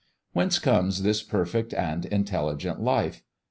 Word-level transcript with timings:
Whence 0.33 0.57
comes 0.57 1.03
this 1.03 1.21
perfect 1.21 1.75
and 1.75 2.07
intelligent 2.07 2.81
life? 2.81 3.21